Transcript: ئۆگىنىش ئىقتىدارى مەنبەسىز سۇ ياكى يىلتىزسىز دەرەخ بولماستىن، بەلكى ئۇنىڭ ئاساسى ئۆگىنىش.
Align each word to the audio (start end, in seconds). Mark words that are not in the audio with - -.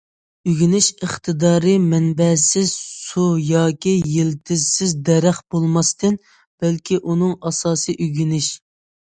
ئۆگىنىش 0.51 0.85
ئىقتىدارى 1.07 1.73
مەنبەسىز 1.91 2.71
سۇ 2.85 3.25
ياكى 3.49 3.93
يىلتىزسىز 4.13 4.97
دەرەخ 5.11 5.43
بولماستىن، 5.57 6.19
بەلكى 6.65 6.99
ئۇنىڭ 7.03 7.39
ئاساسى 7.51 7.99
ئۆگىنىش. 8.01 8.51